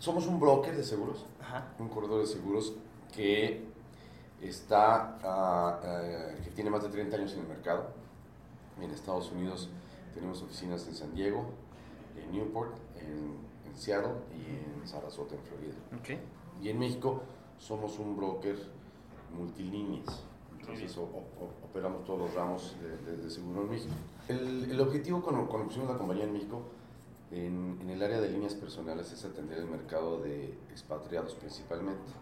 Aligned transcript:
Somos 0.00 0.26
un 0.26 0.40
broker 0.40 0.74
de 0.74 0.82
seguros, 0.82 1.26
un 1.78 1.88
corredor 1.90 2.22
de 2.22 2.26
seguros 2.26 2.72
que 3.14 3.66
está, 4.40 5.18
ah, 5.22 5.78
eh, 5.84 6.40
que 6.42 6.50
tiene 6.52 6.70
más 6.70 6.82
de 6.82 6.88
30 6.88 7.16
años 7.18 7.34
en 7.34 7.40
el 7.40 7.48
mercado. 7.48 7.90
En 8.80 8.90
Estados 8.92 9.30
Unidos 9.30 9.68
tenemos 10.14 10.40
oficinas 10.40 10.88
en 10.88 10.94
San 10.94 11.14
Diego, 11.14 11.44
en 12.16 12.32
Newport, 12.32 12.74
en, 12.98 13.50
Seattle 13.76 14.14
y 14.32 14.80
en 14.80 14.88
Sarasota, 14.88 15.34
en 15.34 15.42
Florida. 15.42 15.74
Y 16.60 16.70
en 16.70 16.78
México 16.78 17.22
somos 17.58 17.98
un 17.98 18.16
broker 18.16 18.56
multilíneas. 19.36 20.24
Entonces 20.58 20.96
operamos 20.98 22.04
todos 22.04 22.20
los 22.20 22.34
ramos 22.34 22.74
de, 23.06 23.30
seguro 23.30 23.62
en 23.62 23.70
México. 23.70 23.94
El, 24.28 24.70
el 24.70 24.80
objetivo 24.80 25.22
con, 25.22 25.46
con 25.46 25.68
la 25.86 25.98
compañía 25.98 26.24
en 26.24 26.32
México 26.32 26.62
en, 27.30 27.78
en, 27.80 27.90
el 27.90 28.02
área 28.02 28.20
de 28.20 28.28
líneas 28.28 28.54
personales 28.54 29.12
es 29.12 29.24
atender 29.24 29.58
el 29.58 29.66
mercado 29.66 30.20
de 30.20 30.58
expatriados 30.70 31.34
principalmente, 31.34 32.12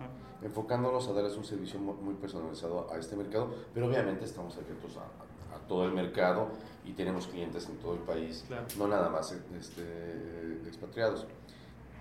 enfocándonos 0.42 1.08
a 1.08 1.12
darles 1.12 1.36
un 1.36 1.44
servicio 1.44 1.80
muy, 1.80 2.14
personalizado 2.14 2.92
a 2.92 2.98
este 2.98 3.16
mercado, 3.16 3.54
pero 3.72 3.86
obviamente 3.86 4.24
estamos 4.24 4.56
abiertos 4.56 4.96
a, 4.96 5.54
a, 5.54 5.58
todo 5.66 5.84
el 5.86 5.92
mercado 5.92 6.48
y 6.84 6.92
tenemos 6.92 7.26
clientes 7.26 7.68
en 7.68 7.76
todo 7.78 7.94
el 7.94 8.00
país, 8.00 8.44
no 8.76 8.86
nada 8.86 9.08
más 9.08 9.32
este, 9.32 10.60
expatriados, 10.66 11.26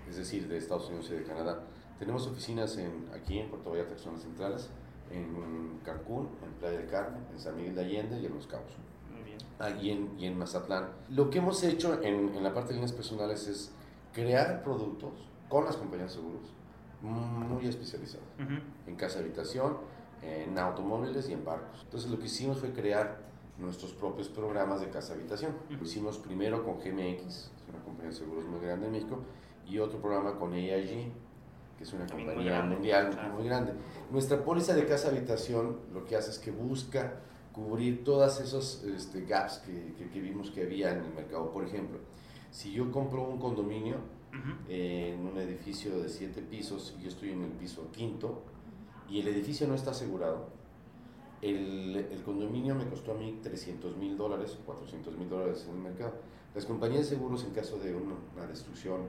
es 0.08 0.16
decir, 0.16 0.48
de 0.48 0.58
Estados 0.58 0.88
Unidos 0.88 1.08
y 1.10 1.14
de 1.14 1.24
Canadá. 1.24 1.62
Tenemos 1.98 2.26
oficinas 2.26 2.76
en, 2.76 3.08
aquí 3.14 3.38
en 3.38 3.48
Puerto 3.48 3.70
Vallarta, 3.70 3.98
zonas 3.98 4.22
centrales, 4.22 4.70
en 5.10 5.80
Cancún, 5.84 6.28
en 6.44 6.52
Playa 6.60 6.78
del 6.78 6.88
Carmen, 6.88 7.22
en 7.32 7.38
San 7.40 7.56
Miguel 7.56 7.74
de 7.74 7.80
Allende 7.80 8.20
y 8.20 8.26
en 8.26 8.34
Los 8.34 8.46
Cabos 8.46 8.72
y 9.80 9.90
en, 9.90 10.18
y 10.18 10.26
en 10.26 10.38
Mazatlán. 10.38 10.88
Lo 11.10 11.30
que 11.30 11.38
hemos 11.38 11.62
hecho 11.62 12.02
en, 12.02 12.34
en 12.34 12.42
la 12.42 12.54
parte 12.54 12.68
de 12.68 12.74
líneas 12.74 12.92
personales 12.92 13.46
es 13.46 13.72
crear 14.12 14.62
productos 14.62 15.12
con 15.48 15.64
las 15.64 15.76
compañías 15.76 16.10
de 16.10 16.16
seguros 16.16 16.58
muy 17.00 17.66
especializados 17.66 18.26
en 18.86 18.96
casa 18.96 19.20
habitación, 19.20 19.76
en 20.22 20.58
automóviles 20.58 21.28
y 21.28 21.32
en 21.32 21.44
barcos. 21.44 21.80
Entonces 21.84 22.10
lo 22.10 22.18
que 22.18 22.26
hicimos 22.26 22.58
fue 22.58 22.72
crear 22.72 23.18
nuestros 23.58 23.92
propios 23.92 24.28
programas 24.28 24.80
de 24.80 24.88
casa 24.88 25.14
habitación. 25.14 25.52
Lo 25.68 25.82
hicimos 25.84 26.18
primero 26.18 26.64
con 26.64 26.78
GMX, 26.78 27.50
una 27.68 27.82
compañía 27.84 28.10
de 28.10 28.16
seguros 28.16 28.44
muy 28.46 28.60
grande 28.60 28.86
en 28.86 28.92
México, 28.92 29.20
y 29.66 29.78
otro 29.78 30.00
programa 30.00 30.36
con 30.38 30.52
AIG, 30.52 31.12
que 31.76 31.84
es 31.84 31.92
una 31.92 32.06
compañía 32.06 32.62
mundial 32.62 33.32
muy 33.34 33.44
grande. 33.44 33.72
Nuestra 34.10 34.42
póliza 34.42 34.74
de 34.74 34.86
casa 34.86 35.08
habitación 35.08 35.78
lo 35.92 36.04
que 36.04 36.16
hace 36.16 36.30
es 36.30 36.38
que 36.38 36.50
busca 36.50 37.20
cubrir 37.52 38.04
todas 38.04 38.40
esos 38.40 38.84
este, 38.84 39.22
gaps 39.22 39.58
que, 39.58 40.08
que, 40.12 40.20
vimos 40.20 40.50
que 40.50 40.62
había 40.62 40.92
en 40.92 41.04
el 41.04 41.14
mercado. 41.14 41.50
Por 41.52 41.64
ejemplo, 41.64 41.98
si 42.50 42.72
yo 42.72 42.90
compro 42.90 43.22
un 43.22 43.38
condominio 43.38 43.96
en 44.68 45.26
un 45.26 45.38
edificio 45.38 45.98
de 46.00 46.08
siete 46.08 46.42
pisos 46.42 46.94
y 46.98 47.02
yo 47.02 47.08
estoy 47.08 47.30
en 47.30 47.42
el 47.42 47.52
piso 47.52 47.90
quinto 47.90 48.42
y 49.08 49.20
el 49.20 49.28
edificio 49.28 49.66
no 49.66 49.74
está 49.74 49.90
asegurado, 49.90 50.48
el, 51.40 51.96
el 52.10 52.22
condominio 52.22 52.74
me 52.74 52.86
costó 52.88 53.12
a 53.12 53.14
mí 53.14 53.38
300 53.42 53.96
mil 53.96 54.16
dólares, 54.16 54.58
400 54.66 55.16
mil 55.16 55.28
dólares 55.28 55.66
en 55.68 55.76
el 55.76 55.82
mercado. 55.82 56.14
Las 56.54 56.64
compañías 56.64 57.08
de 57.08 57.16
seguros 57.16 57.44
en 57.44 57.50
caso 57.50 57.78
de 57.78 57.94
una, 57.94 58.46
destrucción 58.46 59.02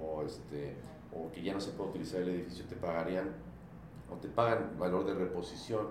o, 0.00 0.22
este, 0.22 0.76
o 1.12 1.30
que 1.32 1.42
ya 1.42 1.54
no 1.54 1.60
se 1.60 1.70
puede 1.72 1.90
utilizar 1.90 2.20
el 2.20 2.28
edificio 2.28 2.64
te 2.66 2.76
pagarían 2.76 3.30
o 4.10 4.16
te 4.16 4.28
pagan 4.28 4.78
valor 4.78 5.04
de 5.06 5.14
reposición 5.14 5.88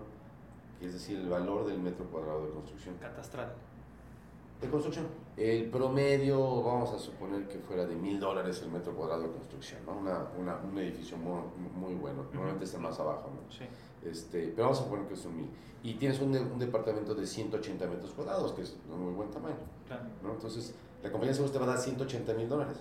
es 0.86 0.94
decir, 0.94 1.20
el 1.20 1.30
valor 1.30 1.66
del 1.66 1.80
metro 1.80 2.06
cuadrado 2.06 2.46
de 2.46 2.52
construcción. 2.52 2.96
Catastral. 3.00 3.54
De 4.60 4.70
construcción. 4.70 5.08
El 5.38 5.70
promedio, 5.70 6.62
vamos 6.62 6.94
a 6.94 7.00
suponer 7.00 7.48
que 7.48 7.58
fuera 7.60 7.86
de 7.86 7.96
mil 7.96 8.20
dólares 8.20 8.62
el 8.62 8.72
metro 8.72 8.94
cuadrado 8.94 9.24
de 9.24 9.32
construcción, 9.32 9.80
¿no? 9.86 9.94
Una, 9.94 10.28
una, 10.38 10.58
un 10.58 10.78
edificio 10.78 11.18
muy, 11.18 11.42
muy 11.76 11.96
bueno, 11.96 12.26
normalmente 12.32 12.66
está 12.66 12.78
más 12.78 13.00
abajo, 13.00 13.30
¿no? 13.30 13.52
Sí. 13.52 13.66
Este, 14.08 14.50
pero 14.56 14.64
vamos 14.68 14.80
a 14.80 14.84
suponer 14.84 15.08
que 15.08 15.16
son 15.16 15.36
mil. 15.36 15.50
Y 15.84 15.96
tienes 15.96 16.20
un, 16.20 16.36
un, 16.36 16.60
departamento 16.60 17.16
de 17.16 17.26
180 17.26 17.88
metros 17.88 18.12
cuadrados, 18.12 18.54
que 18.54 18.62
es 18.62 18.78
un 18.92 19.04
muy 19.04 19.14
buen 19.14 19.32
tamaño. 19.32 19.56
Claro. 19.88 20.04
¿no? 20.22 20.34
Entonces, 20.34 20.76
la 21.02 21.12
compañía 21.12 21.30
de 21.30 21.36
seguros 21.36 21.54
te 21.54 21.60
va 21.60 21.66
a 21.66 21.70
dar 21.70 21.80
180 21.80 22.34
mil 22.36 22.48
dólares. 22.48 22.78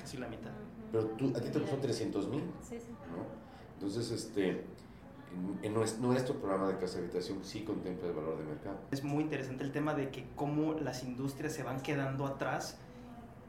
Casi 0.00 0.16
la 0.16 0.28
mitad. 0.28 0.50
Pero 0.90 1.06
tú, 1.06 1.32
a 1.36 1.40
ti 1.40 1.50
te 1.50 1.60
costó 1.60 1.76
300 1.76 2.28
mil. 2.28 2.42
Sí, 2.60 2.80
sí. 2.80 2.90
¿no? 2.90 3.24
Entonces, 3.74 4.10
este 4.10 4.64
en, 5.62 5.74
nuestro 5.74 6.36
programa 6.36 6.68
de 6.68 6.78
casa 6.78 6.98
habitación 6.98 7.44
sí 7.44 7.62
contempla 7.62 8.08
el 8.08 8.14
valor 8.14 8.38
de 8.38 8.44
mercado. 8.44 8.78
Es 8.90 9.02
muy 9.02 9.22
interesante 9.22 9.64
el 9.64 9.72
tema 9.72 9.94
de 9.94 10.10
que 10.10 10.26
cómo 10.36 10.74
las 10.74 11.04
industrias 11.04 11.52
se 11.52 11.62
van 11.62 11.80
quedando 11.80 12.26
atrás 12.26 12.78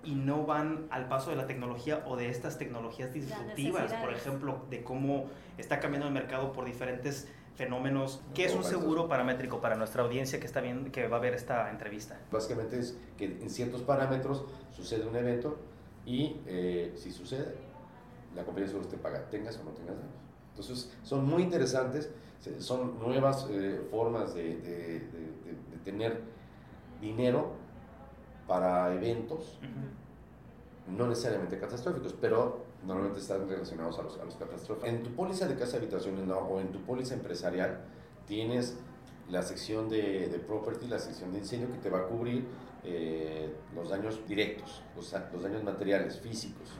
y 0.03 0.15
no 0.15 0.45
van 0.45 0.87
al 0.91 1.07
paso 1.07 1.31
de 1.31 1.35
la 1.35 1.47
tecnología 1.47 2.03
o 2.07 2.15
de 2.15 2.29
estas 2.29 2.57
tecnologías 2.57 3.13
disruptivas, 3.13 3.91
por 3.93 4.13
ejemplo, 4.13 4.65
de 4.69 4.83
cómo 4.83 5.25
está 5.57 5.79
cambiando 5.79 6.07
el 6.07 6.13
mercado 6.13 6.53
por 6.53 6.65
diferentes 6.65 7.27
fenómenos. 7.55 8.21
¿Qué 8.33 8.45
es 8.45 8.53
un 8.53 8.63
seguro 8.63 9.07
paramétrico 9.07 9.61
para 9.61 9.75
nuestra 9.75 10.03
audiencia 10.03 10.39
que 10.39 10.45
está 10.45 10.61
viendo, 10.61 10.91
que 10.91 11.07
va 11.07 11.17
a 11.17 11.19
ver 11.19 11.33
esta 11.33 11.69
entrevista? 11.71 12.19
Básicamente 12.31 12.79
es 12.79 12.97
que 13.17 13.25
en 13.25 13.49
ciertos 13.49 13.81
parámetros 13.81 14.45
sucede 14.71 15.07
un 15.07 15.15
evento 15.15 15.57
y 16.05 16.37
eh, 16.45 16.93
si 16.95 17.11
sucede, 17.11 17.55
la 18.35 18.43
compañía 18.43 18.65
de 18.65 18.69
seguros 18.69 18.89
te 18.89 18.97
paga, 18.97 19.27
tengas 19.29 19.57
o 19.57 19.63
no 19.63 19.71
tengas 19.71 19.95
daños. 19.95 20.24
Entonces, 20.55 20.89
son 21.03 21.25
muy 21.25 21.43
interesantes, 21.43 22.09
son 22.59 22.97
nuevas 22.99 23.45
eh, 23.49 23.81
formas 23.91 24.33
de, 24.33 24.55
de, 24.55 24.99
de, 24.99 25.77
tener 25.83 26.21
dinero 27.01 27.51
para 28.47 28.93
eventos, 28.93 29.59
no 30.87 31.07
necesariamente 31.07 31.59
catastróficos, 31.59 32.13
pero 32.13 32.63
normalmente 32.85 33.19
están 33.19 33.49
relacionados 33.49 33.99
a 33.99 34.03
los, 34.03 34.17
a 34.17 34.23
los 34.23 34.35
catastróficos. 34.35 34.87
En 34.87 35.03
tu 35.03 35.13
póliza 35.13 35.45
de 35.45 35.55
casa 35.55 35.75
habitación 35.75 36.31
o 36.31 36.59
en 36.61 36.71
tu 36.71 36.79
póliza 36.81 37.15
empresarial 37.15 37.81
tienes 38.25 38.77
la 39.29 39.41
sección 39.41 39.89
de, 39.89 40.29
de, 40.29 40.39
property, 40.39 40.87
la 40.87 40.99
sección 40.99 41.33
de 41.33 41.39
incendio 41.39 41.69
que 41.69 41.79
te 41.79 41.89
va 41.89 41.99
a 41.99 42.03
cubrir 42.05 42.47
eh, 42.83 43.53
los 43.75 43.89
daños 43.89 44.25
directos, 44.25 44.83
los, 44.95 45.13
los, 45.33 45.43
daños 45.43 45.63
materiales, 45.63 46.19
físicos 46.19 46.71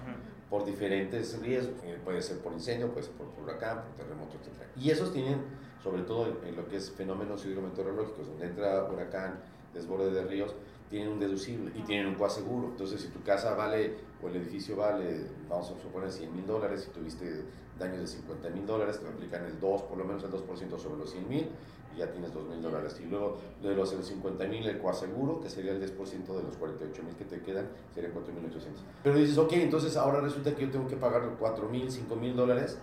por 0.50 0.66
diferentes 0.66 1.40
riesgos. 1.40 1.76
Eh, 1.84 2.00
puede 2.04 2.22
ser 2.22 2.40
por 2.40 2.54
incendio, 2.54 2.90
puede 2.92 3.06
ser 3.06 3.16
por, 3.16 3.28
huracán, 3.42 3.84
por 3.84 3.96
terremoto, 3.96 4.36
etc. 4.36 4.68
Y 4.78 4.90
esos 4.92 5.12
tienen, 5.12 5.42
sobre 5.84 6.04
todo 6.04 6.38
en, 6.46 6.56
lo 6.56 6.68
que 6.68 6.78
es 6.78 6.92
fenómenos 6.92 7.46
hidrometeorológicos, 7.46 8.28
donde 8.28 8.46
entra 8.48 8.84
huracán, 8.92 9.40
desborde 9.74 10.12
de 10.12 10.24
ríos, 10.26 10.56
tienen 10.90 11.10
un 11.10 11.20
deducible 11.20 11.72
y 11.76 11.82
tienen 11.82 12.08
un 12.08 12.16
coaseguro. 12.16 12.68
Entonces, 12.70 13.02
si 13.02 13.08
tu 13.10 13.22
casa 13.24 13.56
vale 13.56 13.96
o 14.22 14.28
el 14.28 14.36
edificio 14.38 14.78
vale, 14.78 15.28
vamos 15.50 15.72
a 15.72 15.82
suponer 15.82 16.12
100 16.12 16.36
mil 16.36 16.46
dólares, 16.46 16.88
y 16.90 16.98
tuviste 16.98 17.44
daños 17.78 18.00
de 18.00 18.08
50 18.08 18.50
mil 18.52 18.66
dólares, 18.66 19.00
te 19.00 19.08
aplican 19.08 19.46
el 19.46 19.60
2, 19.60 19.82
por 19.84 19.98
lo 19.98 20.06
menos 20.06 20.24
el 20.24 20.32
2% 20.32 20.80
sobre 20.80 21.00
los 21.00 21.12
100 21.12 21.30
mil 21.30 21.50
ya 21.96 22.12
tienes 22.12 22.34
2 22.34 22.48
mil 22.48 22.62
dólares. 22.62 23.00
Y 23.04 23.06
luego 23.08 23.38
de 23.62 23.76
los 23.76 23.90
50 23.90 24.48
mil, 24.48 24.68
el 24.68 24.80
coaseguro, 24.80 25.40
que 25.42 25.50
sería 25.50 25.72
el 25.72 25.82
10% 25.82 26.26
de 26.26 26.44
los 26.44 26.58
48 26.58 27.04
mil 27.04 27.16
que 27.16 27.26
te 27.26 27.42
quedan, 27.42 27.68
serían 27.94 28.14
4 28.14 28.34
mil 28.34 28.46
800. 28.46 28.84
Pero 29.04 29.18
dices, 29.18 29.38
ok, 29.38 29.54
entonces 29.54 29.96
ahora 29.98 30.22
resulta 30.22 30.56
que 30.56 30.64
yo 30.64 30.72
tengo 30.72 30.88
que 30.88 30.98
pagar 30.98 31.36
4 31.40 31.70
mil, 31.70 31.92
5 31.92 32.16
mil 32.16 32.36
dólares 32.36 32.80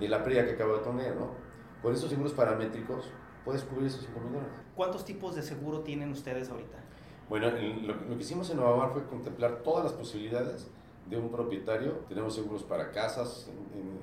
de 0.00 0.08
la 0.08 0.22
pérdida 0.22 0.46
que 0.46 0.52
acabo 0.52 0.76
de 0.76 0.82
tener, 0.82 1.16
¿no? 1.16 1.30
Con 1.82 1.94
estos 1.94 2.10
seguros 2.10 2.32
paramétricos 2.32 3.10
puedes 3.44 3.62
cubrir 3.62 3.86
esos 3.86 4.04
5 4.06 4.20
mil 4.20 4.32
dólares. 4.32 4.54
¿Cuántos 4.74 5.04
tipos 5.04 5.34
de 5.34 5.42
seguro 5.42 5.80
tienen 5.80 6.10
ustedes 6.10 6.50
ahorita? 6.50 6.78
Bueno, 7.28 7.50
lo, 7.50 8.16
que 8.16 8.22
hicimos 8.22 8.50
en 8.50 8.58
Nueva 8.58 8.76
Mar 8.76 8.90
fue 8.92 9.04
contemplar 9.04 9.62
todas 9.64 9.84
las 9.84 9.92
posibilidades 9.92 10.68
de 11.08 11.16
un 11.16 11.30
propietario. 11.30 11.92
Tenemos 12.08 12.34
seguros 12.34 12.62
para 12.62 12.92
casas 12.92 13.50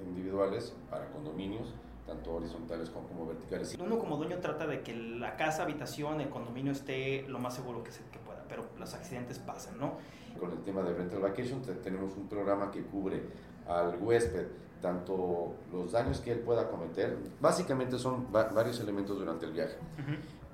individuales, 0.05 0.75
para 0.89 1.09
condominios, 1.09 1.73
tanto 2.05 2.35
horizontales 2.35 2.89
como, 2.89 3.27
verticales. 3.27 3.77
Uno 3.79 3.97
como 3.97 4.17
dueño 4.17 4.37
trata 4.39 4.67
de 4.67 4.81
que 4.81 4.95
la 4.95 5.35
casa, 5.35 5.63
habitación, 5.63 6.21
el 6.21 6.29
condominio 6.29 6.71
esté 6.71 7.25
lo 7.27 7.39
más 7.39 7.55
seguro 7.55 7.83
que, 7.83 7.91
se, 7.91 8.03
que 8.11 8.19
pueda, 8.19 8.43
pero 8.47 8.65
los 8.77 8.93
accidentes 8.93 9.39
pasan, 9.39 9.79
¿no? 9.79 9.97
Con 10.39 10.51
el 10.51 10.61
tema 10.63 10.81
de 10.81 10.93
rental 10.93 11.21
vacation 11.21 11.61
tenemos 11.83 12.15
un 12.17 12.27
programa 12.27 12.71
que 12.71 12.83
cubre 12.83 13.21
al 13.67 13.97
huésped 14.01 14.47
tanto 14.83 15.55
los 15.71 15.93
daños 15.93 16.19
que 16.19 16.33
él 16.33 16.39
pueda 16.39 16.69
cometer, 16.69 17.17
básicamente 17.39 17.97
son 17.97 18.27
varios 18.31 18.81
elementos 18.81 19.17
durante 19.17 19.45
el 19.45 19.53
viaje. 19.53 19.77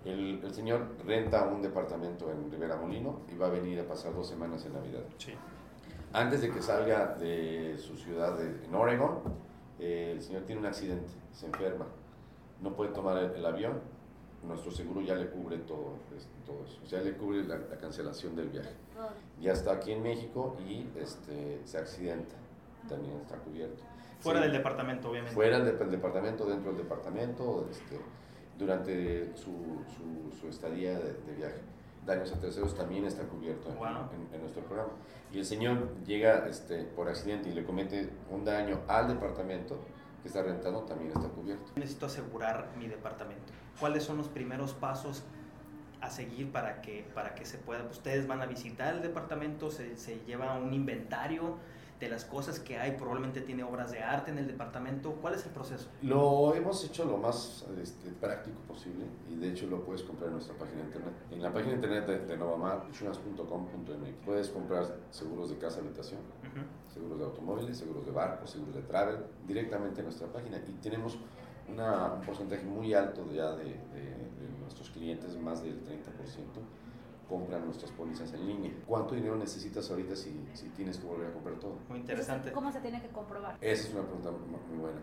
el, 0.06 0.40
el, 0.44 0.54
señor 0.54 0.88
renta 1.04 1.46
un 1.46 1.64
departamento 1.64 2.32
en 2.32 2.52
Rivera 2.52 2.78
Molino 2.78 3.22
y 3.34 3.36
va 3.36 3.48
a 3.48 3.50
venir 3.50 3.80
a 3.80 3.88
pasar 3.88 4.14
dos 4.14 4.30
semanas 4.30 4.64
en 4.66 4.74
Navidad. 4.74 5.02
Sí. 5.18 5.34
Antes 6.14 6.42
de 6.42 6.52
que 6.52 6.62
salga 6.62 7.16
de 7.16 7.76
su 7.80 7.98
ciudad 7.98 8.38
de, 8.38 8.66
en 8.66 8.76
Oregon, 8.76 9.20
eh, 9.80 10.12
el 10.14 10.22
señor 10.22 10.44
tiene 10.44 10.62
un 10.62 10.68
accidente, 10.68 11.12
se 11.32 11.46
enferma, 11.46 11.88
no 12.62 12.76
puede 12.76 12.92
tomar 12.92 13.18
el, 13.18 13.46
avión, 13.46 13.80
nuestro 14.44 14.72
seguro 14.72 15.02
ya 15.02 15.16
le 15.16 15.30
cubre 15.30 15.58
todo, 15.60 15.96
todo 16.46 16.66
eso, 16.66 16.82
ya 16.86 17.02
le 17.02 17.14
cubre 17.14 17.44
la, 17.44 17.60
cancelación 17.78 18.36
del 18.36 18.50
viaje. 18.50 18.74
Ya 19.40 19.54
está 19.54 19.74
aquí 19.74 19.94
en 19.94 20.04
México 20.04 20.58
y 20.68 20.86
este, 20.98 21.62
se 21.66 21.78
accidenta, 21.78 22.36
también 22.88 23.18
está 23.22 23.38
cubierto. 23.38 23.84
Fuera 24.20 24.42
del 24.42 24.52
departamento, 24.52 25.10
obviamente. 25.10 25.34
Fuera 25.34 25.60
del, 25.60 25.92
departamento, 25.92 26.46
dentro 26.46 26.72
del 26.72 26.84
departamento, 26.84 27.68
este, 27.72 28.00
durante 28.58 29.36
su, 29.38 29.52
su, 30.40 30.48
estadía 30.50 31.00
de, 31.00 31.36
viaje. 31.38 31.62
Daños 32.06 32.32
a 32.32 32.40
terceros 32.40 32.76
también 32.76 33.06
está 33.06 33.24
cubierto 33.24 33.70
en, 33.70 34.42
nuestro 34.42 34.64
programa. 34.64 34.94
Y 35.32 35.40
el 35.40 35.46
señor 35.46 35.96
llega 36.06 36.48
este, 36.48 36.84
por 36.84 37.08
accidente 37.08 37.50
y 37.50 37.54
le 37.54 37.64
comete 37.64 38.10
un 38.30 38.44
daño 38.46 38.82
al 38.88 39.08
departamento 39.08 39.80
que 40.22 40.28
está 40.28 40.42
rentando, 40.42 40.82
también 40.82 41.12
está 41.12 41.30
cubierto. 41.30 41.72
Necesito 41.76 42.08
asegurar 42.08 42.70
mi 42.78 42.88
departamento. 42.88 43.54
¿Cuáles 43.80 44.04
son 44.04 44.18
los 44.18 44.28
primeros 44.28 44.74
pasos 44.74 45.24
a 46.02 46.10
seguir 46.10 46.52
para 46.52 46.82
que, 46.82 47.08
para 47.14 47.36
que 47.36 47.46
se 47.46 47.58
pueda? 47.58 47.84
Ustedes 47.86 48.28
van 48.28 48.42
a 48.42 48.46
visitar 48.46 48.96
el 48.96 49.02
departamento, 49.02 49.72
se, 49.72 49.96
se 49.98 50.20
lleva 50.26 50.58
un 50.58 50.74
inventario 50.74 51.58
de 52.00 52.08
las 52.08 52.24
cosas 52.24 52.60
que 52.60 52.78
hay, 52.78 52.92
probablemente 52.92 53.42
tiene 53.42 53.64
obras 53.64 53.92
de 53.92 54.02
arte 54.02 54.32
en 54.32 54.38
el 54.38 54.48
departamento. 54.48 55.12
¿Cuál 55.22 55.34
es 55.34 55.46
el 55.46 55.52
proceso? 55.52 55.90
Lo 56.02 56.56
hemos 56.56 56.84
hecho 56.86 57.04
lo 57.04 57.18
más 57.18 57.66
este, 57.82 58.10
práctico 58.12 58.60
posible 58.62 59.06
y 59.30 59.36
de 59.36 59.50
hecho 59.50 59.68
lo 59.68 59.84
puedes 59.84 60.04
comprar 60.04 60.28
en 60.28 60.36
nuestra 60.36 60.56
página 60.58 60.80
de 60.80 60.86
internet. 60.86 61.14
En 61.32 61.42
la 61.42 61.52
página 61.52 61.72
de 61.72 61.76
internet 61.76 62.06
de, 62.08 62.26
de 62.26 62.38
Novamar, 62.38 62.84
puedes 64.26 64.50
comprar 64.50 64.86
seguros 65.12 65.50
de 65.50 65.58
casa 65.58 65.80
habitación, 65.80 66.22
seguros 66.88 67.20
de 67.20 67.26
automóviles, 67.26 67.78
seguros 67.78 68.06
de 68.06 68.12
barcos, 68.12 68.50
seguros 68.50 68.76
de 68.76 68.82
travel, 68.84 69.18
directamente 69.46 70.00
en 70.00 70.06
nuestra 70.06 70.28
página 70.28 70.58
y 70.58 70.72
tenemos 70.82 71.18
una, 71.68 72.14
un 72.14 72.22
porcentaje 72.22 72.64
muy 72.64 72.94
alto 72.94 73.30
ya 73.32 73.52
de, 73.56 73.66
de 73.66 74.50
nuestros 74.62 74.90
clientes, 74.90 75.38
más 75.38 75.62
del 75.62 75.84
30% 75.84 76.00
compran 77.30 77.64
nuestras 77.64 77.92
pólizas 77.92 78.34
en 78.34 78.48
línea. 78.48 78.72
¿Cuánto 78.88 79.14
dinero 79.14 79.36
necesitas 79.36 79.90
ahorita 79.90 80.16
si, 80.16 80.36
si 80.54 80.70
tienes 80.70 80.98
que 80.98 81.06
volver 81.06 81.28
a 81.28 81.34
comprar 81.34 81.56
todo? 81.60 81.78
Muy 81.88 82.00
interesante. 82.00 82.52
¿Cómo 82.52 82.72
se 82.72 82.80
tiene 82.80 83.02
que 83.02 83.10
comprobar? 83.10 83.56
Esa 83.62 83.88
es 83.88 83.94
una 83.94 84.04
pregunta 84.04 84.32
muy 84.32 84.80
buena. 84.80 85.00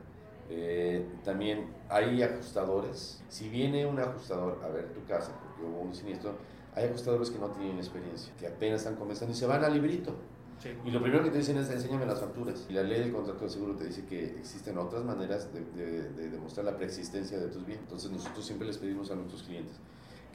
Eh, 0.50 1.06
también 1.24 1.68
hay 1.88 2.22
ajustadores. 2.22 3.22
Si 3.28 3.48
viene 3.48 3.86
un 3.86 3.98
ajustador 3.98 4.60
a 4.62 4.68
ver 4.68 4.92
tu 4.92 5.04
casa 5.06 5.32
porque 5.40 5.62
hubo 5.62 5.80
un 5.80 5.94
siniestro, 5.94 6.34
hay 6.74 6.86
ajustadores 6.86 7.30
que 7.30 7.38
no 7.38 7.48
tienen 7.50 7.78
experiencia, 7.78 8.34
que 8.38 8.46
apenas 8.46 8.80
están 8.80 8.96
comenzando 8.96 9.32
y 9.32 9.36
se 9.36 9.46
van 9.46 9.64
al 9.64 9.72
librito. 9.72 10.14
Sí. 10.62 10.70
Y 10.84 10.90
lo 10.90 11.02
primero 11.02 11.22
que 11.22 11.30
te 11.30 11.38
dicen 11.38 11.56
es 11.58 11.70
enséñame 11.70 12.06
las 12.06 12.20
facturas. 12.20 12.66
Y 12.68 12.72
la 12.72 12.82
ley 12.82 13.00
del 13.00 13.12
contrato 13.12 13.44
de 13.44 13.50
seguro 13.50 13.76
te 13.76 13.84
dice 13.84 14.04
que 14.04 14.24
existen 14.38 14.78
otras 14.78 15.04
maneras 15.04 15.52
de, 15.52 15.60
de, 15.60 16.10
de 16.10 16.30
demostrar 16.30 16.64
la 16.64 16.76
preexistencia 16.76 17.38
de 17.38 17.48
tus 17.48 17.64
bienes. 17.64 17.84
Entonces 17.84 18.10
nosotros 18.10 18.44
siempre 18.44 18.66
les 18.66 18.78
pedimos 18.78 19.10
a 19.10 19.14
nuestros 19.14 19.42
clientes 19.42 19.76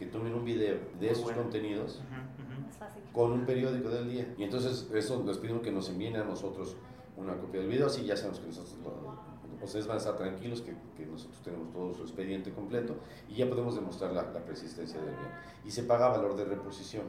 que 0.01 0.07
tomen 0.07 0.33
un 0.33 0.43
video 0.43 0.79
de 0.99 1.11
esos 1.11 1.31
contenidos 1.31 2.01
con 3.13 3.33
un 3.33 3.45
periódico 3.45 3.87
del 3.89 4.09
día. 4.09 4.33
Y 4.35 4.43
entonces 4.43 4.89
eso 4.95 5.23
les 5.23 5.37
pido 5.37 5.61
que 5.61 5.71
nos 5.71 5.89
envíen 5.89 6.15
a 6.15 6.23
nosotros 6.23 6.75
una 7.17 7.37
copia 7.37 7.59
del 7.59 7.69
video, 7.69 7.85
así 7.85 8.03
ya 8.03 8.17
sabemos 8.17 8.39
que 8.39 8.47
nosotros 8.47 8.77
ustedes 9.61 9.85
van 9.85 9.97
a 9.97 9.99
estar 9.99 10.17
tranquilos 10.17 10.61
que, 10.61 10.73
que, 10.97 11.05
nosotros 11.05 11.39
tenemos 11.43 11.71
todo 11.71 11.93
su 11.93 12.01
expediente 12.01 12.51
completo 12.51 12.95
y 13.29 13.35
ya 13.35 13.47
podemos 13.47 13.75
demostrar 13.75 14.11
la, 14.11 14.23
la 14.23 14.43
persistencia 14.43 14.99
del 14.99 15.13
bien. 15.13 15.29
Y 15.63 15.69
se 15.69 15.83
paga 15.83 16.07
valor 16.07 16.35
de 16.35 16.45
reposición. 16.45 17.03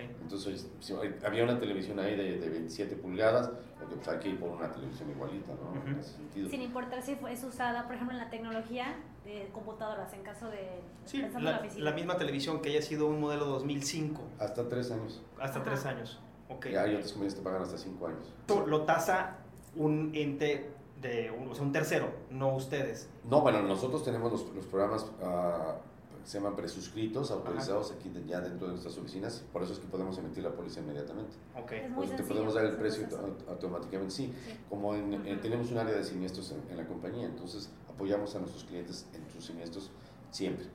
Entonces, 0.00 0.68
si 0.80 0.94
había 1.24 1.44
una 1.44 1.58
televisión 1.58 1.98
ahí 1.98 2.16
de, 2.16 2.38
de 2.38 2.48
27 2.48 2.96
pulgadas, 2.96 3.50
porque 3.78 3.96
pues 3.96 4.08
hay 4.08 4.18
que 4.18 4.28
ir 4.30 4.40
por 4.40 4.50
una 4.50 4.70
televisión 4.72 5.10
igualita, 5.10 5.52
¿no? 5.54 5.90
En 5.90 5.98
ese 5.98 6.14
sentido. 6.14 6.48
Sin 6.48 6.62
importar 6.62 7.02
si 7.02 7.16
es 7.30 7.44
usada, 7.44 7.86
por 7.86 7.94
ejemplo, 7.94 8.16
en 8.16 8.22
la 8.22 8.30
tecnología 8.30 8.96
de 9.24 9.48
computadoras, 9.52 10.12
en 10.12 10.22
caso 10.22 10.48
de... 10.48 10.80
Sí, 11.04 11.22
la, 11.40 11.62
la, 11.76 11.92
misma 11.92 12.16
televisión 12.16 12.60
que 12.60 12.70
haya 12.70 12.82
sido 12.82 13.06
un 13.06 13.20
modelo 13.20 13.46
2005. 13.46 14.22
Hasta 14.38 14.68
tres 14.68 14.90
años. 14.90 15.22
Hasta 15.40 15.62
tres 15.62 15.86
años, 15.86 16.20
ok. 16.48 16.66
Y 16.66 16.76
hay 16.76 16.94
otras 16.94 17.12
compañías 17.12 17.34
que 17.34 17.42
pagan 17.42 17.62
hasta 17.62 17.78
cinco 17.78 18.06
años. 18.06 18.34
Lo 18.66 18.82
tasa 18.82 19.38
un 19.76 20.12
ente 20.14 20.70
de, 21.00 21.30
un, 21.30 21.48
o 21.48 21.54
sea, 21.54 21.64
un 21.64 21.72
tercero, 21.72 22.10
no 22.30 22.54
ustedes. 22.54 23.08
No, 23.28 23.40
bueno, 23.40 23.62
nosotros 23.62 24.04
tenemos 24.04 24.32
los, 24.32 24.54
los 24.54 24.66
programas... 24.66 25.04
Uh, 25.20 25.94
se 26.24 26.38
llaman 26.38 26.56
presuscritos, 26.56 27.30
autorizados 27.30 27.92
aquí 27.92 28.10
ya 28.26 28.40
dentro 28.40 28.66
de 28.66 28.72
nuestras 28.72 28.96
oficinas, 28.96 29.44
por 29.52 29.62
eso 29.62 29.74
es 29.74 29.78
que 29.78 29.86
podemos 29.86 30.16
emitir 30.18 30.42
la 30.42 30.52
póliza 30.52 30.80
inmediatamente. 30.80 31.36
Okay. 31.62 31.90
Por 31.94 32.04
eso 32.04 32.14
te 32.16 32.22
podemos 32.22 32.54
dar 32.54 32.64
el 32.64 32.76
precio 32.76 33.06
automáticamente, 33.48 34.14
sí. 34.14 34.32
Como 34.68 34.94
en, 34.94 35.40
tenemos 35.40 35.70
un 35.70 35.78
área 35.78 35.94
de 35.94 36.02
siniestros 36.02 36.54
en, 36.70 36.76
la 36.76 36.86
compañía, 36.86 37.26
entonces 37.26 37.70
apoyamos 37.88 38.34
a 38.34 38.38
nuestros 38.38 38.64
clientes 38.64 39.06
en 39.12 39.30
sus 39.30 39.44
siniestros 39.44 39.90
siempre, 40.30 40.66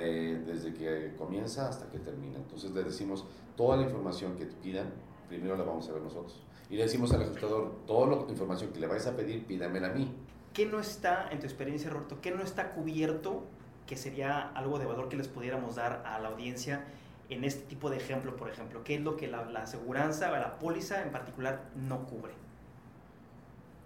eh, 0.00 0.42
desde 0.46 0.72
que 0.72 1.14
comienza 1.18 1.68
hasta 1.68 1.86
que 1.90 1.98
termina. 1.98 2.38
Entonces 2.38 2.70
le 2.70 2.82
decimos 2.82 3.26
toda 3.56 3.76
la 3.76 3.82
información 3.82 4.36
que 4.36 4.46
te 4.46 4.56
pidan, 4.56 4.90
primero 5.28 5.56
la 5.56 5.64
vamos 5.64 5.86
a 5.88 5.92
ver 5.92 6.02
nosotros. 6.02 6.42
Y 6.70 6.76
le 6.76 6.84
decimos 6.84 7.12
al 7.12 7.22
ajustador, 7.22 7.76
toda 7.86 8.24
la 8.24 8.30
información 8.30 8.72
que 8.72 8.80
le 8.80 8.86
vais 8.86 9.06
a 9.06 9.14
pedir, 9.14 9.46
pídamela 9.46 9.88
a 9.88 9.92
mí. 9.92 10.10
¿Qué 10.54 10.64
no 10.64 10.80
está, 10.80 11.28
en 11.30 11.40
tu 11.40 11.46
experiencia, 11.46 11.90
Roberto, 11.90 12.20
qué 12.22 12.30
no 12.30 12.42
está 12.42 12.72
cubierto 12.72 13.44
que 13.86 13.96
sería 13.96 14.50
algo 14.50 14.78
de 14.78 14.86
valor 14.86 15.08
que 15.08 15.16
les 15.16 15.28
pudiéramos 15.28 15.76
dar 15.76 16.02
a 16.06 16.18
la 16.18 16.28
audiencia 16.28 16.84
en 17.28 17.44
este 17.44 17.64
tipo 17.66 17.90
de 17.90 17.96
ejemplo, 17.96 18.36
por 18.36 18.48
ejemplo? 18.48 18.82
¿Qué 18.84 18.96
es 18.96 19.00
lo 19.00 19.16
que 19.16 19.28
la, 19.28 19.44
la 19.46 19.62
aseguranza 19.62 20.30
o 20.30 20.36
la 20.36 20.58
póliza 20.58 21.02
en 21.02 21.10
particular 21.10 21.70
no 21.74 22.04
cubre? 22.06 22.32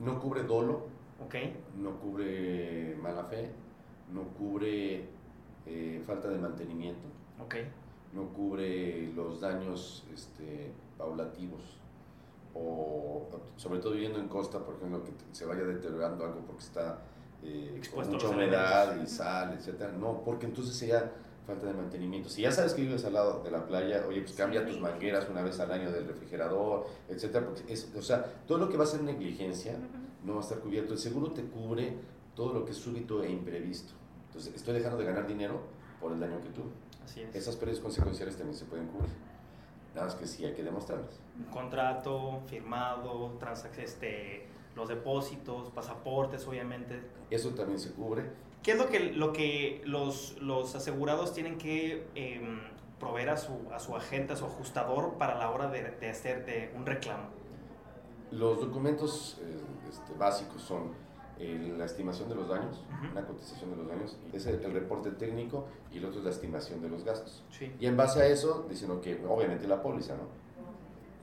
No 0.00 0.20
cubre 0.20 0.42
dolo. 0.44 0.86
Ok. 1.24 1.34
No 1.76 1.98
cubre 1.98 2.96
mala 3.00 3.24
fe. 3.24 3.50
No 4.12 4.22
cubre 4.38 5.08
eh, 5.66 6.02
falta 6.06 6.28
de 6.28 6.38
mantenimiento. 6.38 7.08
Ok. 7.42 7.56
No 8.12 8.28
cubre 8.28 9.12
los 9.14 9.40
daños 9.40 10.06
este, 10.14 10.72
paulativos. 10.96 11.78
O 12.54 13.28
sobre 13.56 13.80
todo 13.80 13.92
viviendo 13.92 14.18
en 14.18 14.28
costa, 14.28 14.64
por 14.64 14.76
ejemplo, 14.76 15.02
que 15.04 15.12
se 15.32 15.44
vaya 15.44 15.62
deteriorando 15.64 16.24
algo 16.24 16.40
porque 16.40 16.62
está 16.62 16.98
eh, 17.42 17.80
con 17.94 18.10
mucha 18.10 18.28
humedad 18.28 19.00
y 19.02 19.06
sal, 19.06 19.54
etcétera. 19.58 19.92
No, 19.92 20.22
porque 20.24 20.46
entonces 20.46 20.76
sería 20.76 21.12
falta 21.46 21.66
de 21.66 21.72
mantenimiento. 21.72 22.28
Si 22.28 22.42
ya 22.42 22.52
sabes 22.52 22.74
que 22.74 22.82
vives 22.82 23.04
al 23.04 23.14
lado 23.14 23.42
de 23.42 23.50
la 23.50 23.66
playa, 23.66 24.04
oye, 24.06 24.20
pues 24.20 24.34
cambia 24.34 24.66
tus 24.66 24.78
mangueras 24.80 25.28
una 25.30 25.42
vez 25.42 25.58
al 25.60 25.72
año 25.72 25.90
del 25.90 26.06
refrigerador, 26.06 26.86
etcétera. 27.08 27.46
Porque 27.46 27.72
es, 27.72 27.90
o 27.96 28.02
sea, 28.02 28.22
todo 28.46 28.58
lo 28.58 28.68
que 28.68 28.76
va 28.76 28.84
a 28.84 28.86
ser 28.86 29.02
negligencia 29.02 29.76
no 30.24 30.34
va 30.34 30.40
a 30.40 30.42
estar 30.42 30.58
cubierto. 30.58 30.92
El 30.92 30.98
seguro 30.98 31.32
te 31.32 31.42
cubre 31.44 31.96
todo 32.34 32.52
lo 32.52 32.64
que 32.64 32.72
es 32.72 32.76
súbito 32.76 33.22
e 33.22 33.30
imprevisto. 33.30 33.94
Entonces, 34.26 34.54
estoy 34.54 34.74
dejando 34.74 34.98
de 34.98 35.04
ganar 35.04 35.26
dinero 35.26 35.60
por 36.00 36.12
el 36.12 36.20
daño 36.20 36.42
que 36.42 36.50
tú. 36.50 36.62
Así 37.02 37.22
es. 37.22 37.34
Esas 37.34 37.56
pérdidas 37.56 37.80
consecuenciales 37.80 38.36
también 38.36 38.56
se 38.56 38.66
pueden 38.66 38.86
cubrir. 38.88 39.10
Nada 39.94 40.06
más 40.06 40.14
que 40.16 40.26
sí 40.26 40.44
hay 40.44 40.52
que 40.52 40.62
demostrarlas. 40.62 41.18
Un 41.36 41.46
contrato 41.46 42.42
firmado, 42.46 43.38
este, 43.78 44.46
los 44.78 44.88
depósitos, 44.88 45.70
pasaportes, 45.70 46.46
obviamente. 46.46 47.02
Eso 47.30 47.50
también 47.50 47.78
se 47.78 47.92
cubre. 47.92 48.30
¿Qué 48.62 48.72
es 48.72 48.78
lo 48.78 48.88
que, 48.88 49.12
lo 49.12 49.32
que 49.32 49.82
los, 49.84 50.36
los 50.40 50.74
asegurados 50.74 51.32
tienen 51.32 51.58
que 51.58 52.06
eh, 52.14 52.40
proveer 52.98 53.30
a 53.30 53.36
su, 53.36 53.52
a 53.72 53.78
su 53.78 53.94
agente, 53.94 54.32
a 54.32 54.36
su 54.36 54.46
ajustador 54.46 55.14
para 55.14 55.38
la 55.38 55.50
hora 55.50 55.68
de, 55.68 55.82
de 55.90 56.10
hacer 56.10 56.46
de 56.46 56.72
un 56.76 56.86
reclamo? 56.86 57.28
Los 58.30 58.60
documentos 58.60 59.38
eh, 59.42 59.60
este, 59.88 60.12
básicos 60.18 60.62
son 60.62 60.92
eh, 61.40 61.74
la 61.78 61.84
estimación 61.84 62.28
de 62.28 62.34
los 62.34 62.48
daños, 62.48 62.82
una 63.12 63.24
cotización 63.24 63.70
de 63.70 63.76
los 63.76 63.86
daños, 63.86 64.16
es 64.32 64.46
el, 64.46 64.60
reporte 64.72 65.12
técnico 65.12 65.66
y 65.92 65.98
el 65.98 66.04
otro 66.04 66.18
es 66.18 66.24
la 66.24 66.30
estimación 66.30 66.82
de 66.82 66.88
los 66.88 67.04
gastos. 67.04 67.44
Sí. 67.50 67.72
Y 67.78 67.86
en 67.86 67.96
base 67.96 68.20
a 68.20 68.26
eso, 68.26 68.66
diciendo 68.68 69.00
que 69.00 69.24
obviamente 69.24 69.68
la 69.68 69.80
póliza, 69.80 70.14
¿no? 70.14 70.24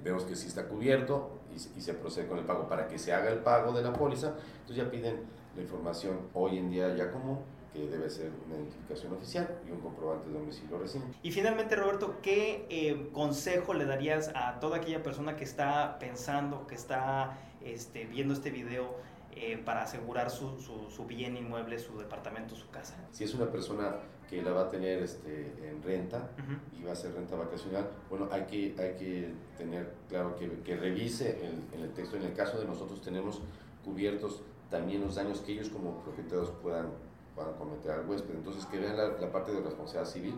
Vemos 0.04 0.24
que 0.24 0.38
sí 0.38 0.48
está 0.48 0.70
cubierto, 0.70 1.32
y, 1.56 1.82
se 1.82 1.94
procede 1.94 2.28
con 2.28 2.38
el 2.38 2.46
pago 2.46 2.68
para 2.68 2.88
que 2.88 2.98
se 2.98 3.14
haga 3.14 3.32
el 3.32 3.40
pago 3.40 3.72
de 3.72 3.82
la 3.82 3.94
póliza. 3.94 4.36
Entonces 4.62 4.78
ya 4.78 4.90
piden 4.90 5.22
la 5.56 5.62
información 5.62 6.20
hoy 6.34 6.58
en 6.58 6.70
día 6.70 6.94
ya 6.96 7.12
común, 7.12 7.40
que 7.74 7.88
debe 7.88 8.10
ser 8.10 8.32
una 8.46 8.56
identificación 8.56 9.14
oficial 9.14 9.60
y 9.68 9.72
un 9.72 9.80
comprobante 9.80 10.30
de 10.30 10.34
domicilio 10.34 10.78
reciente. 10.78 11.18
Y 11.24 11.32
finalmente, 11.32 11.76
Roberto, 11.76 12.16
¿qué 12.22 12.66
eh, 12.70 13.10
consejo 13.14 13.74
le 13.74 13.86
darías 13.86 14.32
a 14.36 14.60
toda 14.60 14.78
aquella 14.78 15.04
persona 15.04 15.36
que 15.36 15.44
está 15.44 15.98
pensando, 16.00 16.68
que 16.68 16.76
está 16.76 17.38
este, 17.64 18.06
viendo 18.06 18.34
este 18.34 18.52
video 18.52 18.96
eh, 19.36 19.58
para 19.58 19.84
asegurar 19.84 20.30
su, 20.30 20.58
su, 20.60 20.90
su, 20.90 21.06
bien 21.06 21.36
inmueble, 21.36 21.78
su 21.78 21.98
departamento, 21.98 22.56
su 22.56 22.70
casa? 22.70 22.96
Si 23.12 23.24
es 23.26 23.34
una 23.34 23.52
persona 23.52 23.98
que 24.30 24.42
la 24.42 24.52
va 24.52 24.62
a 24.62 24.70
tener 24.70 25.04
este, 25.04 25.54
en 25.62 25.84
renta 25.84 26.30
y 26.72 26.84
va 26.84 26.94
a 26.94 26.96
ser 26.96 27.14
renta 27.14 27.36
vacacional, 27.36 27.90
bueno, 28.10 28.30
hay 28.32 28.44
que, 28.44 28.76
hay 28.80 28.96
que 28.96 29.34
tener 29.58 29.94
claro 30.10 30.36
que, 30.38 30.50
que 30.62 30.78
revise 30.78 31.40
el, 31.46 31.82
el, 31.82 31.92
texto. 31.92 32.16
En 32.16 32.24
el 32.24 32.34
caso 32.34 32.60
de 32.60 32.66
nosotros 32.66 33.02
tenemos 33.02 33.42
cubiertos 33.84 34.42
también 34.70 35.02
los 35.02 35.16
daños 35.16 35.42
que 35.42 35.52
ellos 35.52 35.70
como 35.70 36.00
propietarios 36.00 36.50
puedan, 36.62 36.88
puedan 37.36 37.54
cometer 37.56 37.92
al 37.92 38.10
huésped. 38.10 38.36
Entonces, 38.36 38.66
que 38.66 38.80
vean 38.80 38.98
la, 38.98 39.10
la 39.10 39.32
parte 39.32 39.52
de 39.52 39.62
responsabilidad 39.62 40.10
civil, 40.12 40.36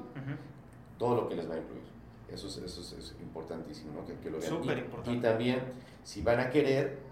todo 0.97 1.15
lo 1.15 1.29
que 1.29 1.35
les 1.35 1.49
va 1.49 1.55
a 1.55 1.57
incluir. 1.59 1.83
Eso 2.31 2.47
es, 2.47 2.57
eso 2.57 2.81
es, 2.81 3.15
importantísimo, 3.21 3.93
¿no? 3.93 4.05
que, 4.05 4.15
que 4.15 4.29
lo 4.29 4.39
vean. 4.39 4.49
Súper 4.51 4.79
importante. 4.79 5.17
Y 5.17 5.21
también, 5.21 5.61
si 6.03 6.21
van 6.21 6.39
a 6.39 6.49
querer 6.49 7.06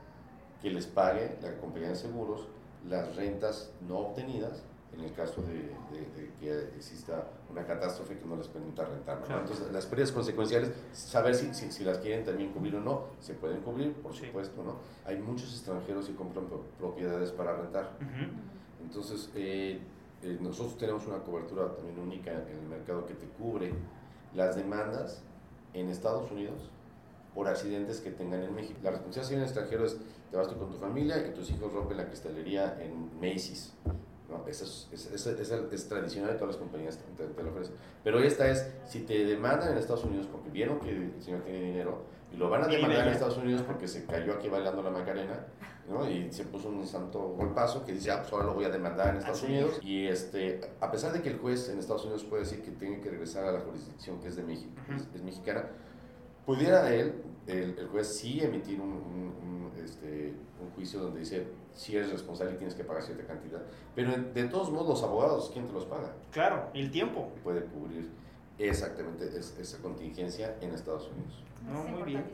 que 0.66 0.72
les 0.72 0.88
pague 0.88 1.38
la 1.44 1.56
compañía 1.58 1.90
de 1.90 1.96
seguros 1.96 2.48
las 2.90 3.16
rentas 3.16 3.70
no 3.88 4.00
obtenidas, 4.00 4.64
en 4.96 5.02
el 5.02 5.14
caso 5.14 5.44
de, 5.44 5.54
de, 5.54 6.32
que 6.40 6.76
exista 6.76 7.24
una 7.52 7.64
catástrofe 7.64 8.18
que 8.18 8.26
no 8.26 8.36
les 8.36 8.48
permita 8.48 8.84
rentar. 8.84 9.22
¿no? 9.30 9.42
Entonces, 9.42 9.72
las 9.72 9.86
pérdidas 9.86 10.12
consecuenciales, 10.12 10.72
saber 10.92 11.36
si, 11.36 11.54
si, 11.54 11.72
si, 11.72 11.84
las 11.84 12.00
quieren 12.00 12.26
también 12.26 12.52
cubrir 12.52 12.76
o 12.78 12.80
no, 12.80 13.04
se 13.20 13.36
pueden 13.36 13.62
cubrir, 13.62 13.94
por 13.94 14.16
sí. 14.16 14.26
supuesto. 14.26 14.64
¿no? 14.64 14.78
Hay 15.06 15.18
muchos 15.20 15.54
extranjeros 15.54 16.08
que 16.08 16.16
compran 16.16 16.48
propiedades 16.80 17.32
para 17.32 17.56
rentar. 17.56 17.92
Uh 18.02 18.04
-huh. 18.04 18.86
Entonces, 18.86 19.30
eh, 19.36 19.80
eh, 20.24 20.38
nosotros 20.42 20.80
tenemos 20.80 21.06
una 21.06 21.20
cobertura 21.20 21.76
también 21.76 22.00
única 22.00 22.32
en 22.32 22.58
el 22.58 22.68
mercado 22.68 23.06
que 23.06 23.14
te 23.14 23.28
cubre 23.28 23.72
las 24.34 24.56
demandas 24.56 25.22
en 25.76 25.90
Estados 25.90 26.32
Unidos 26.32 26.72
por 27.36 27.48
accidentes 27.48 28.00
que 28.00 28.12
tengan 28.12 28.42
en 28.42 28.56
México. 28.56 28.80
La 28.82 28.92
responsabilidad 28.92 29.27
civil 29.27 29.42
en 29.42 29.46
extranjero 29.46 29.86
es, 29.86 29.98
te 30.32 30.38
vas 30.38 30.48
tú 30.48 30.58
con 30.58 30.72
tu 30.72 30.77
familia 30.77 31.27
y 31.27 31.34
tus 31.34 31.51
hijos 31.51 31.72
rompen 31.72 31.98
la 31.98 32.08
cristalería 32.08 32.77
en 32.82 33.20
Macy's. 33.20 33.74
¿no? 34.30 34.48
Esa 34.48 34.63
es, 34.63 34.89
es, 34.92 35.88
tradicional 35.88 36.32
de 36.32 36.36
todas 36.36 36.56
las 36.56 36.58
compañías 36.58 36.98
te, 36.98 37.25
te, 37.27 37.44
lo 37.44 37.51
ofrecen. 37.51 37.75
Pero 38.04 38.20
esta 38.20 38.50
es, 38.50 38.72
si 38.86 39.01
te 39.01 39.25
demandan 39.25 39.74
en 39.74 39.77
Estados 39.77 40.06
Unidos 40.06 40.27
porque 40.32 40.50
vieron 40.50 40.80
que 40.80 40.89
el 40.89 41.22
señor 41.22 41.42
tiene 41.42 41.62
dinero 41.62 42.06
y 42.32 42.38
lo 42.38 42.50
van 42.50 42.63
a 42.63 42.68
demandar 42.68 43.08
en 43.08 43.13
Estados 43.13 43.38
Unidos 43.38 43.62
porque 43.62 43.88
se 43.88 44.06
cayó 44.06 44.34
aquí 44.34 44.50
bailando 44.50 44.82
la 44.82 44.89
Macarena, 44.89 45.46
¿no? 45.88 46.10
Y 46.10 46.32
se 46.32 46.46
puso 46.46 46.70
un 46.70 46.86
santo 46.86 47.20
golpazo 47.38 47.86
que 47.86 47.94
dice, 47.94 48.12
ah, 48.12 48.22
pues 48.22 48.34
ahora 48.34 48.46
lo 48.46 48.54
voy 48.54 48.65
a 48.65 48.70
demandar 48.70 49.10
en 49.10 49.18
Estados 49.18 49.44
Unidos. 49.44 49.80
Y 49.82 50.08
este, 50.08 50.62
a 50.82 50.92
pesar 50.92 51.13
de 51.13 51.22
que 51.22 51.30
el 51.30 51.38
juez 51.38 51.70
en 51.70 51.80
Estados 51.80 52.04
Unidos 52.04 52.24
puede 52.24 52.44
decir 52.44 52.63
que 52.63 52.72
tiene 52.72 53.00
que 53.00 53.10
regresar 53.10 53.46
a 53.46 53.51
la 53.51 53.60
jurisdicción 53.60 54.20
que 54.20 54.30
es 54.30 54.36
de 54.36 54.44
México, 54.44 54.72
es, 55.13 55.22
mexicana, 55.22 55.65
pudiera 56.46 56.94
él, 56.94 57.24
el, 57.48 57.78
el, 57.78 57.88
juez 57.88 58.18
sí 58.18 58.42
emitir 58.42 58.80
un, 58.80 58.92
un, 58.92 59.72
este, 59.84 60.34
un, 60.62 60.70
juicio 60.72 61.00
donde 61.00 61.20
dice 61.20 61.48
si 61.74 61.96
eres 61.96 62.12
responsable 62.12 62.54
y 62.54 62.58
tienes 62.58 62.75
que 62.75 62.84
pagar 62.84 63.04
cierta 63.04 63.25
cantidad. 63.25 63.62
Pero 63.96 64.12
de 64.12 64.44
todos 64.46 64.72
modos, 64.72 64.88
los 64.88 65.04
abogados, 65.04 65.50
¿quién 65.52 65.66
te 65.66 65.74
los 65.74 65.86
paga? 65.86 66.14
Claro, 66.32 66.70
el 66.74 66.92
tiempo. 66.92 67.30
Puede 67.44 67.66
cubrir 67.66 68.10
exactamente 68.58 69.30
esa 69.38 69.78
contingencia 69.80 70.56
en 70.62 70.74
Estados 70.74 71.10
Unidos. 71.10 71.44
No, 71.68 71.84
muy 71.84 72.04
bien. 72.04 72.25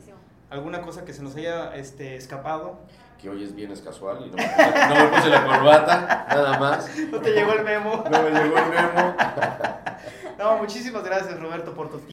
¿Alguna 0.50 0.82
cosa 0.82 1.04
que 1.04 1.14
se 1.14 1.22
nos 1.22 1.34
haya 1.34 1.74
este, 1.76 2.14
escapado? 2.14 2.78
Que 3.18 3.30
hoy 3.30 3.42
es 3.42 3.54
viernes 3.54 3.80
casual 3.80 4.26
y 4.26 4.30
no 4.30 4.36
me, 4.36 4.44
no 4.44 4.94
me 4.94 5.16
puse 5.16 5.30
la 5.30 5.46
corbata, 5.46 6.26
nada 6.28 6.58
más. 6.58 6.90
No 7.10 7.20
te 7.20 7.32
llegó 7.32 7.52
el 7.52 7.64
memo. 7.64 8.04
No 8.10 8.22
me 8.22 8.30
llegó 8.30 8.58
el 8.58 8.68
memo. 8.68 9.14
no, 10.38 10.58
muchísimas 10.58 11.04
gracias 11.04 11.40
Roberto 11.40 11.72
por 11.72 11.88
tu 11.88 11.98
tiempo. 11.98 12.08